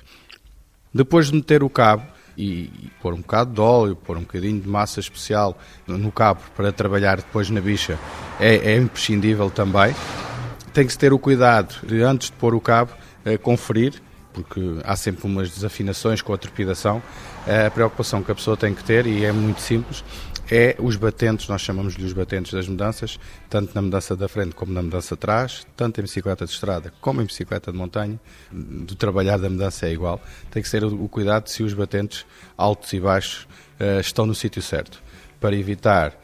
Depois 0.93 1.27
de 1.27 1.35
meter 1.35 1.63
o 1.63 1.69
cabo 1.69 2.03
e, 2.37 2.63
e 2.63 2.91
pôr 3.01 3.13
um 3.13 3.21
bocado 3.21 3.53
de 3.53 3.61
óleo, 3.61 3.95
pôr 3.95 4.17
um 4.17 4.21
bocadinho 4.21 4.59
de 4.61 4.67
massa 4.67 4.99
especial 4.99 5.57
no 5.87 6.11
cabo 6.11 6.41
para 6.55 6.71
trabalhar 6.71 7.17
depois 7.17 7.49
na 7.49 7.61
bicha, 7.61 7.97
é, 8.39 8.73
é 8.73 8.77
imprescindível 8.77 9.49
também. 9.49 9.93
Tem 10.73 10.87
que 10.87 10.97
ter 10.97 11.13
o 11.13 11.19
cuidado 11.19 11.75
de, 11.85 12.01
antes 12.01 12.31
de 12.31 12.33
pôr 12.33 12.55
o 12.55 12.61
cabo, 12.61 12.91
eh, 13.25 13.37
conferir 13.37 14.01
porque 14.33 14.59
há 14.83 14.95
sempre 14.95 15.25
umas 15.25 15.51
desafinações 15.51 16.21
com 16.21 16.33
a 16.33 16.37
trepidação. 16.37 17.01
A 17.45 17.69
preocupação 17.69 18.23
que 18.23 18.31
a 18.31 18.35
pessoa 18.35 18.57
tem 18.57 18.73
que 18.73 18.83
ter, 18.83 19.05
e 19.05 19.23
é 19.23 19.31
muito 19.31 19.61
simples, 19.61 20.03
é 20.51 20.75
os 20.79 20.95
batentes, 20.95 21.47
nós 21.47 21.61
chamamos-lhe 21.61 22.03
os 22.03 22.13
batentes 22.13 22.51
das 22.51 22.67
mudanças, 22.67 23.19
tanto 23.49 23.73
na 23.73 23.81
mudança 23.81 24.15
da 24.15 24.27
frente 24.27 24.55
como 24.55 24.73
na 24.73 24.81
mudança 24.81 25.13
atrás, 25.13 25.65
tanto 25.75 25.99
em 25.99 26.03
bicicleta 26.03 26.45
de 26.45 26.51
estrada 26.51 26.91
como 26.99 27.21
em 27.21 27.25
bicicleta 27.25 27.71
de 27.71 27.77
montanha, 27.77 28.19
do 28.51 28.95
trabalhar 28.95 29.37
da 29.37 29.49
mudança 29.49 29.85
é 29.85 29.93
igual. 29.93 30.21
Tem 30.51 30.61
que 30.61 30.67
ser 30.67 30.83
o 30.83 31.07
cuidado 31.07 31.47
se 31.47 31.63
os 31.63 31.73
batentes 31.73 32.25
altos 32.57 32.91
e 32.93 32.99
baixos 32.99 33.47
uh, 33.79 33.99
estão 33.99 34.25
no 34.25 34.35
sítio 34.35 34.61
certo, 34.61 35.01
para 35.39 35.55
evitar 35.55 36.17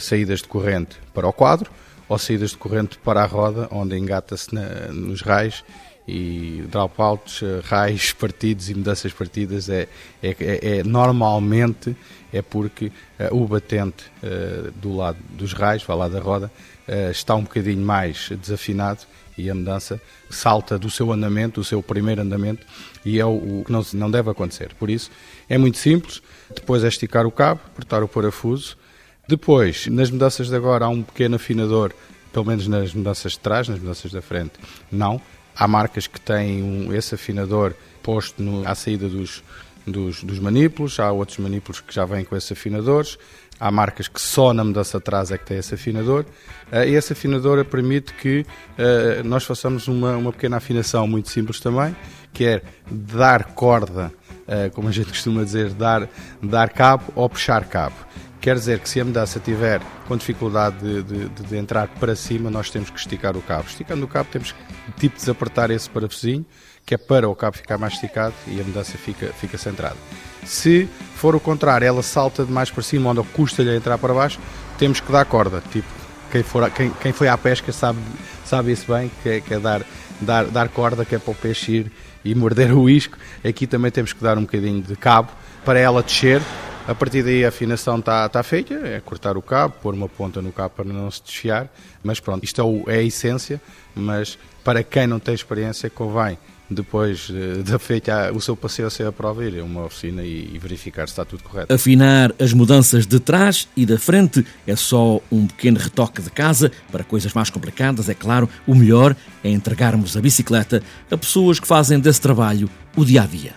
saídas 0.00 0.42
de 0.42 0.48
corrente 0.48 0.96
para 1.14 1.28
o 1.28 1.32
quadro 1.32 1.70
ou 2.08 2.18
saídas 2.18 2.50
de 2.50 2.56
corrente 2.56 2.98
para 2.98 3.22
a 3.22 3.26
roda, 3.26 3.68
onde 3.70 3.96
engata-se 3.96 4.54
nos 4.92 5.22
raios 5.22 5.64
e 6.06 6.62
dropouts, 6.68 7.42
eh, 7.42 7.60
raios 7.64 8.12
partidos 8.14 8.68
e 8.68 8.74
mudanças 8.74 9.12
partidas 9.12 9.70
é, 9.70 9.88
é, 10.22 10.36
é, 10.38 10.78
é 10.78 10.84
normalmente 10.84 11.96
é 12.32 12.42
porque 12.42 12.86
uh, 12.86 13.34
o 13.34 13.46
batente 13.46 14.04
uh, 14.22 14.70
do 14.72 14.96
lado 14.96 15.16
dos 15.30 15.52
raios, 15.52 15.84
vai 15.84 15.96
lá 15.96 16.08
da 16.08 16.18
roda, 16.18 16.50
uh, 16.88 17.10
está 17.10 17.34
um 17.36 17.44
bocadinho 17.44 17.84
mais 17.84 18.28
desafinado 18.30 19.02
e 19.38 19.48
a 19.48 19.54
mudança 19.54 20.00
salta 20.28 20.76
do 20.76 20.90
seu 20.90 21.12
andamento, 21.12 21.60
do 21.60 21.64
seu 21.64 21.80
primeiro 21.80 22.22
andamento, 22.22 22.66
e 23.04 23.20
é 23.20 23.24
o, 23.24 23.62
que 23.64 23.70
não, 23.70 23.86
não 23.94 24.10
deve 24.10 24.30
acontecer. 24.30 24.74
Por 24.74 24.90
isso, 24.90 25.10
é 25.48 25.56
muito 25.56 25.78
simples. 25.78 26.22
Depois 26.54 26.82
é 26.82 26.88
esticar 26.88 27.24
o 27.24 27.30
cabo, 27.30 27.60
apertar 27.66 28.02
o 28.02 28.08
parafuso. 28.08 28.76
Depois, 29.26 29.86
nas 29.86 30.10
mudanças 30.10 30.48
de 30.48 30.56
agora, 30.56 30.84
há 30.84 30.88
um 30.88 31.02
pequeno 31.02 31.36
afinador, 31.36 31.92
pelo 32.32 32.44
menos 32.44 32.68
nas 32.68 32.92
mudanças 32.92 33.32
de 33.32 33.38
trás, 33.38 33.68
nas 33.68 33.78
mudanças 33.78 34.12
da 34.12 34.20
frente, 34.20 34.52
não. 34.92 35.20
Há 35.56 35.66
marcas 35.66 36.06
que 36.06 36.20
têm 36.20 36.62
um, 36.62 36.92
esse 36.92 37.14
afinador 37.14 37.74
posto 38.02 38.42
no, 38.42 38.68
à 38.68 38.74
saída 38.74 39.08
dos, 39.08 39.42
dos, 39.86 40.22
dos 40.22 40.38
manípulos, 40.38 41.00
há 41.00 41.10
outros 41.10 41.38
manípulos 41.38 41.80
que 41.80 41.94
já 41.94 42.04
vêm 42.04 42.24
com 42.24 42.36
esses 42.36 42.52
afinadores, 42.52 43.16
há 43.58 43.70
marcas 43.70 44.08
que 44.08 44.20
só 44.20 44.52
na 44.52 44.62
mudança 44.62 44.98
atrás 44.98 45.30
é 45.30 45.38
que 45.38 45.46
tem 45.46 45.58
esse 45.58 45.74
afinador, 45.74 46.26
uh, 46.70 46.84
e 46.86 46.94
esse 46.94 47.12
afinador 47.12 47.64
permite 47.64 48.12
que 48.14 48.40
uh, 48.78 49.26
nós 49.26 49.44
façamos 49.44 49.88
uma, 49.88 50.16
uma 50.16 50.32
pequena 50.32 50.58
afinação 50.58 51.06
muito 51.06 51.30
simples 51.30 51.60
também, 51.60 51.96
que 52.32 52.44
é 52.44 52.62
dar 52.90 53.54
corda, 53.54 54.12
uh, 54.40 54.70
como 54.72 54.88
a 54.88 54.92
gente 54.92 55.08
costuma 55.10 55.42
dizer, 55.44 55.70
dar, 55.70 56.08
dar 56.42 56.68
cabo 56.70 57.04
ou 57.14 57.28
puxar 57.28 57.64
cabo. 57.64 57.96
Quer 58.44 58.56
dizer 58.56 58.78
que 58.78 58.90
se 58.90 59.00
a 59.00 59.04
mudança 59.06 59.40
tiver 59.40 59.80
com 60.06 60.14
dificuldade 60.18 60.76
de, 60.78 61.02
de, 61.02 61.28
de, 61.30 61.56
entrar 61.56 61.88
para 61.88 62.14
cima, 62.14 62.50
nós 62.50 62.68
temos 62.68 62.90
que 62.90 62.98
esticar 62.98 63.34
o 63.38 63.40
cabo. 63.40 63.64
Esticando 63.66 64.04
o 64.04 64.06
cabo, 64.06 64.28
temos 64.30 64.52
que 64.52 64.92
tipo 64.98 65.16
desapertar 65.16 65.70
esse 65.70 65.88
parafusinho, 65.88 66.44
que 66.84 66.94
é 66.94 66.98
para 66.98 67.26
o 67.26 67.34
cabo 67.34 67.56
ficar 67.56 67.78
mais 67.78 67.94
esticado 67.94 68.34
e 68.46 68.60
a 68.60 68.62
mudança 68.62 68.98
fica, 68.98 69.28
fica 69.28 69.56
centrada. 69.56 69.96
Se 70.44 70.86
for 71.16 71.34
o 71.34 71.40
contrário, 71.40 71.86
ela 71.86 72.02
salta 72.02 72.44
de 72.44 72.52
mais 72.52 72.70
para 72.70 72.82
cima, 72.82 73.12
onde 73.12 73.22
custa-lhe 73.28 73.74
entrar 73.74 73.96
para 73.96 74.12
baixo, 74.12 74.38
temos 74.76 75.00
que 75.00 75.10
dar 75.10 75.24
corda. 75.24 75.62
Tipo, 75.72 75.88
quem, 76.30 76.42
for, 76.42 76.70
quem, 76.70 76.90
quem 77.00 77.12
foi 77.14 77.28
à 77.28 77.38
pesca 77.38 77.72
sabe, 77.72 77.98
sabe 78.44 78.72
isso 78.72 78.92
bem, 78.92 79.10
que 79.22 79.28
é, 79.30 79.40
que 79.40 79.54
é 79.54 79.58
dar, 79.58 79.80
dar, 80.20 80.44
dar 80.44 80.68
corda, 80.68 81.02
que 81.06 81.14
é 81.14 81.18
para 81.18 81.32
o 81.32 81.34
peixe 81.34 81.72
ir 81.72 81.92
e 82.22 82.34
morder 82.34 82.76
o 82.76 82.90
isco. 82.90 83.16
Aqui 83.42 83.66
também 83.66 83.90
temos 83.90 84.12
que 84.12 84.22
dar 84.22 84.36
um 84.36 84.42
bocadinho 84.42 84.82
de 84.82 84.96
cabo 84.96 85.32
para 85.64 85.78
ela 85.78 86.02
descer 86.02 86.42
a 86.86 86.94
partir 86.94 87.22
daí 87.22 87.44
a 87.44 87.48
afinação 87.48 87.98
está 87.98 88.28
tá 88.28 88.42
feita, 88.42 88.74
é 88.74 89.00
cortar 89.00 89.36
o 89.36 89.42
cabo, 89.42 89.74
pôr 89.82 89.94
uma 89.94 90.08
ponta 90.08 90.42
no 90.42 90.52
cabo 90.52 90.74
para 90.76 90.84
não 90.84 91.10
se 91.10 91.22
desfiar, 91.22 91.68
mas 92.02 92.20
pronto, 92.20 92.44
isto 92.44 92.60
é, 92.60 92.64
o, 92.64 92.84
é 92.86 92.96
a 92.98 93.02
essência, 93.02 93.60
mas 93.94 94.38
para 94.62 94.82
quem 94.82 95.06
não 95.06 95.18
tem 95.18 95.34
experiência 95.34 95.88
convém 95.88 96.38
depois 96.68 97.28
de 97.28 97.78
feita 97.78 98.32
o 98.32 98.40
seu 98.40 98.56
passeio 98.56 98.88
a 98.88 98.90
ser 98.90 99.06
a 99.06 99.12
prova, 99.12 99.44
ir 99.44 99.60
a 99.60 99.64
uma 99.64 99.84
oficina 99.84 100.22
e, 100.22 100.58
verificar 100.58 101.06
se 101.06 101.12
está 101.12 101.24
tudo 101.24 101.42
correto. 101.42 101.72
Afinar 101.72 102.34
as 102.40 102.52
mudanças 102.52 103.06
de 103.06 103.20
trás 103.20 103.68
e 103.76 103.84
da 103.84 103.98
frente 103.98 104.44
é 104.66 104.74
só 104.74 105.20
um 105.30 105.46
pequeno 105.46 105.78
retoque 105.78 106.22
de 106.22 106.30
casa. 106.30 106.72
Para 106.90 107.04
coisas 107.04 107.32
mais 107.34 107.50
complicadas, 107.50 108.08
é 108.08 108.14
claro, 108.14 108.48
o 108.66 108.74
melhor 108.74 109.14
é 109.42 109.50
entregarmos 109.50 110.16
a 110.16 110.20
bicicleta 110.20 110.82
a 111.10 111.16
pessoas 111.16 111.60
que 111.60 111.66
fazem 111.66 112.00
desse 112.00 112.20
trabalho 112.20 112.68
o 112.96 113.04
dia 113.04 113.22
a 113.22 113.26
dia. 113.26 113.52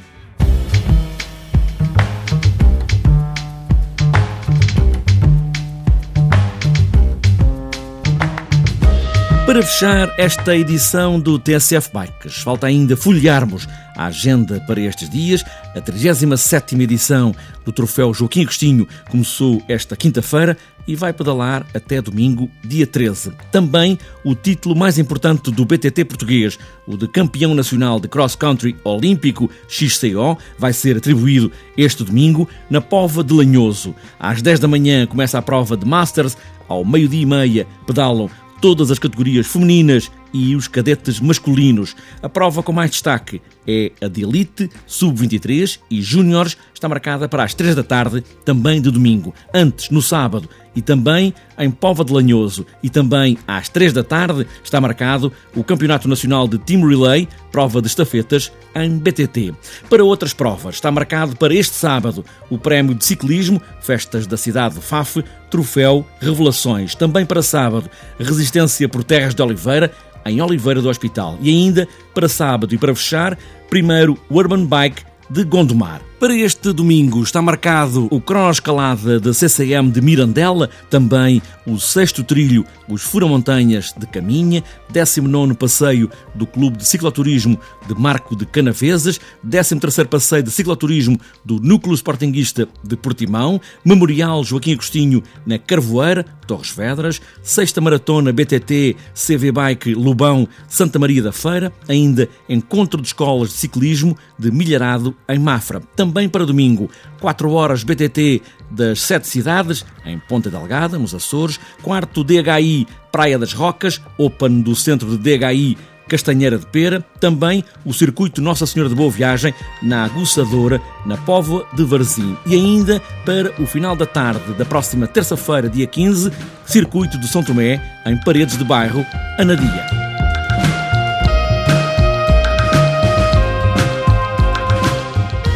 Para 9.47 9.63
fechar 9.63 10.13
esta 10.17 10.57
edição 10.57 11.17
do 11.17 11.39
TSF 11.39 11.89
Bikes, 11.93 12.39
falta 12.39 12.67
ainda 12.67 12.97
folhearmos 12.97 13.65
a 13.95 14.07
agenda 14.07 14.59
para 14.67 14.81
estes 14.81 15.09
dias. 15.09 15.41
A 15.73 15.79
37ª 15.79 16.81
edição 16.81 17.33
do 17.63 17.71
Troféu 17.71 18.13
Joaquim 18.13 18.41
Agostinho 18.41 18.85
começou 19.09 19.63
esta 19.69 19.95
quinta-feira 19.95 20.57
e 20.85 20.97
vai 20.97 21.13
pedalar 21.13 21.65
até 21.73 22.01
domingo, 22.01 22.51
dia 22.61 22.85
13. 22.85 23.31
Também 23.49 23.97
o 24.21 24.35
título 24.35 24.75
mais 24.75 24.99
importante 24.99 25.49
do 25.49 25.63
BTT 25.63 26.03
português, 26.03 26.59
o 26.85 26.97
de 26.97 27.07
Campeão 27.07 27.55
Nacional 27.55 28.01
de 28.01 28.09
Cross 28.09 28.35
Country 28.35 28.75
Olímpico 28.83 29.49
XCO, 29.69 30.37
vai 30.59 30.73
ser 30.73 30.97
atribuído 30.97 31.49
este 31.77 32.03
domingo 32.03 32.49
na 32.69 32.81
Pova 32.81 33.23
de 33.23 33.33
Lanhoso. 33.33 33.95
Às 34.19 34.41
10 34.41 34.59
da 34.59 34.67
manhã 34.67 35.07
começa 35.07 35.37
a 35.37 35.41
prova 35.41 35.77
de 35.77 35.85
Masters, 35.85 36.35
ao 36.67 36.83
meio-dia 36.83 37.21
e 37.21 37.25
meia 37.25 37.67
pedalam 37.85 38.29
todas 38.61 38.91
as 38.91 38.99
categorias 38.99 39.47
femininas 39.47 40.11
e 40.33 40.55
os 40.55 40.67
cadetes 40.67 41.19
masculinos. 41.19 41.95
A 42.21 42.29
prova 42.29 42.63
com 42.63 42.71
mais 42.71 42.91
destaque 42.91 43.41
é 43.67 43.91
a 44.01 44.07
de 44.07 44.23
Elite, 44.23 44.69
Sub-23 44.85 45.79
e 45.91 46.01
Júniores, 46.01 46.57
está 46.73 46.87
marcada 46.87 47.27
para 47.27 47.43
as 47.43 47.53
3 47.53 47.75
da 47.75 47.83
tarde, 47.83 48.23
também 48.45 48.81
de 48.81 48.89
domingo. 48.89 49.33
Antes, 49.53 49.89
no 49.89 50.01
sábado, 50.01 50.47
e 50.75 50.81
também 50.81 51.33
em 51.57 51.71
Pova 51.71 52.05
de 52.05 52.13
Lanhoso, 52.13 52.65
e 52.83 52.89
também 52.89 53.37
às 53.47 53.67
3 53.67 53.91
da 53.91 54.03
tarde, 54.03 54.45
está 54.63 54.79
marcado 54.79 55.33
o 55.55 55.63
Campeonato 55.63 56.07
Nacional 56.07 56.47
de 56.47 56.59
Team 56.59 56.87
Relay, 56.87 57.27
prova 57.51 57.81
de 57.81 57.87
estafetas, 57.87 58.51
em 58.75 58.97
BTT. 58.97 59.55
Para 59.89 60.03
outras 60.03 60.33
provas, 60.33 60.75
está 60.75 60.91
marcado 60.91 61.35
para 61.35 61.53
este 61.53 61.75
sábado 61.75 62.23
o 62.49 62.59
Prémio 62.59 62.93
de 62.93 63.03
Ciclismo, 63.03 63.59
Festas 63.81 64.27
da 64.27 64.37
Cidade 64.37 64.75
de 64.75 64.81
Faf, 64.81 65.23
Troféu 65.49 66.05
Revelações. 66.19 66.93
Também 66.93 67.25
para 67.25 67.41
sábado, 67.41 67.89
Resistência 68.19 68.87
por 68.87 69.03
Terras 69.03 69.33
de 69.33 69.41
Oliveira, 69.41 69.91
em 70.29 70.41
Oliveira 70.41 70.81
do 70.81 70.89
Hospital. 70.89 71.37
E 71.41 71.49
ainda, 71.49 71.87
para 72.13 72.29
sábado 72.29 72.73
e 72.73 72.77
para 72.77 72.95
fechar, 72.95 73.37
primeiro 73.69 74.17
o 74.29 74.37
Urban 74.37 74.65
Bike 74.65 75.03
de 75.29 75.43
Gondomar. 75.43 76.06
Para 76.19 76.35
este 76.35 76.73
domingo 76.73 77.21
está 77.21 77.43
marcado 77.43 78.07
o 78.09 78.19
cross 78.19 78.57
escalada 78.57 79.19
da 79.19 79.31
CCM 79.31 79.91
de 79.91 80.01
Mirandela, 80.01 80.67
também 80.89 81.43
o 81.63 81.77
sexto 81.77 82.23
trilho, 82.23 82.65
os 82.89 83.03
Furamontanhas 83.03 83.93
de 83.95 84.07
Caminha, 84.07 84.63
19 84.89 85.53
passeio 85.53 86.09
do 86.33 86.47
Clube 86.47 86.77
de 86.77 86.87
Cicloturismo 86.87 87.59
de 87.87 87.93
Marco 87.93 88.35
de 88.35 88.47
Canaveses, 88.47 89.19
13 89.47 89.79
terceiro 89.79 90.09
passeio 90.09 90.41
de 90.41 90.49
cicloturismo 90.49 91.19
do 91.45 91.59
Núcleo 91.59 91.93
Sportinguista 91.93 92.67
de 92.83 92.95
Portimão, 92.97 93.61
Memorial 93.85 94.43
Joaquim 94.43 94.73
Agostinho 94.73 95.21
na 95.45 95.59
Carvoeira, 95.59 96.25
Torres 96.47 96.71
Vedras, 96.71 97.21
sexta 97.43 97.79
maratona 97.79 98.33
BTT 98.33 98.95
CV 99.13 99.51
Bike 99.51 99.93
Lubão 99.93 100.47
Santa 100.67 100.97
Maria 100.97 101.21
da 101.21 101.31
Feira, 101.31 101.71
ainda 101.87 102.27
encontro 102.49 103.01
de 103.01 103.07
escolas 103.07 103.49
de 103.49 103.55
ciclismo 103.55 104.17
de 104.39 104.49
Milharado 104.49 105.13
em 105.27 105.37
Mafra 105.37 105.81
também 106.07 106.29
para 106.29 106.45
domingo. 106.45 106.89
4 107.19 107.51
horas 107.51 107.83
BTT 107.83 108.41
das 108.71 109.01
sete 109.01 109.27
cidades, 109.27 109.85
em 110.05 110.17
Ponta 110.17 110.49
Delgada, 110.49 110.97
nos 110.97 111.13
Açores. 111.13 111.59
Quarto 111.83 112.23
DHI 112.23 112.87
Praia 113.11 113.37
das 113.37 113.53
Rocas, 113.53 114.01
Open 114.17 114.61
do 114.61 114.75
centro 114.75 115.17
de 115.17 115.17
DHI 115.17 115.77
Castanheira 116.07 116.57
de 116.57 116.65
Pera, 116.65 117.03
também 117.19 117.61
o 117.83 117.93
circuito 117.93 118.41
Nossa 118.41 118.65
Senhora 118.65 118.89
de 118.89 118.95
Boa 118.95 119.11
Viagem 119.11 119.53
na 119.81 120.05
Aguçadora, 120.05 120.81
na 121.05 121.17
Póvoa 121.17 121.67
de 121.73 121.83
Varzim. 121.83 122.37
E 122.45 122.55
ainda 122.55 123.01
para 123.25 123.51
o 123.61 123.67
final 123.67 123.93
da 123.93 124.05
tarde 124.05 124.53
da 124.53 124.63
próxima 124.63 125.05
terça-feira, 125.05 125.69
dia 125.69 125.85
15, 125.85 126.31
circuito 126.65 127.19
de 127.19 127.27
São 127.27 127.43
Tomé, 127.43 127.81
em 128.05 128.17
Paredes 128.23 128.57
de 128.57 128.63
Bairro, 128.63 129.05
Anadia. 129.37 130.26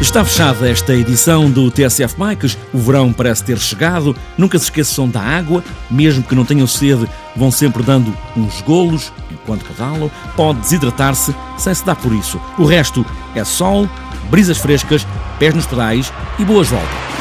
Está 0.02 0.24
fechada 0.24 0.68
esta 0.68 0.92
edição 0.94 1.48
do 1.48 1.70
TSF 1.70 2.16
Bikes. 2.18 2.58
O 2.74 2.78
verão 2.78 3.12
parece 3.12 3.44
ter 3.44 3.56
chegado. 3.56 4.16
Nunca 4.36 4.58
se 4.58 4.64
esqueçam 4.64 5.08
da 5.08 5.20
água, 5.20 5.62
mesmo 5.88 6.24
que 6.24 6.34
não 6.34 6.44
tenham 6.44 6.66
sede, 6.66 7.08
vão 7.36 7.52
sempre 7.52 7.84
dando 7.84 8.12
uns 8.36 8.60
golos 8.62 9.12
enquanto 9.30 9.64
pedalam. 9.64 10.10
Pode 10.34 10.58
desidratar-se 10.58 11.32
sem 11.56 11.72
se 11.72 11.86
dar 11.86 11.94
por 11.94 12.12
isso. 12.12 12.40
O 12.58 12.64
resto 12.64 13.06
é 13.36 13.44
sol, 13.44 13.88
brisas 14.28 14.58
frescas, 14.58 15.06
pés 15.38 15.54
nos 15.54 15.66
pedais 15.66 16.12
e 16.36 16.44
boas 16.44 16.66
voltas. 16.66 17.11